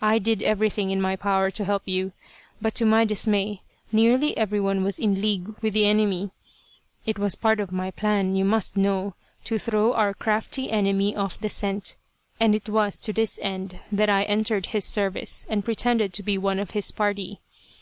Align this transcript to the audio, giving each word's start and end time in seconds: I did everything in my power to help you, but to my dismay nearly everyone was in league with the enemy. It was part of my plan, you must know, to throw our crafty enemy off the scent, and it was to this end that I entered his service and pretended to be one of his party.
I 0.00 0.18
did 0.18 0.42
everything 0.42 0.90
in 0.90 0.98
my 0.98 1.14
power 1.14 1.50
to 1.50 1.62
help 1.66 1.82
you, 1.84 2.12
but 2.58 2.74
to 2.76 2.86
my 2.86 3.04
dismay 3.04 3.60
nearly 3.92 4.34
everyone 4.34 4.82
was 4.82 4.98
in 4.98 5.20
league 5.20 5.54
with 5.60 5.74
the 5.74 5.84
enemy. 5.84 6.30
It 7.04 7.18
was 7.18 7.34
part 7.34 7.60
of 7.60 7.70
my 7.70 7.90
plan, 7.90 8.34
you 8.34 8.46
must 8.46 8.78
know, 8.78 9.12
to 9.44 9.58
throw 9.58 9.92
our 9.92 10.14
crafty 10.14 10.70
enemy 10.70 11.14
off 11.14 11.38
the 11.38 11.50
scent, 11.50 11.96
and 12.40 12.54
it 12.54 12.70
was 12.70 12.98
to 13.00 13.12
this 13.12 13.38
end 13.42 13.78
that 13.92 14.08
I 14.08 14.22
entered 14.22 14.64
his 14.68 14.86
service 14.86 15.46
and 15.50 15.62
pretended 15.66 16.14
to 16.14 16.22
be 16.22 16.38
one 16.38 16.58
of 16.60 16.70
his 16.70 16.90
party. 16.90 17.42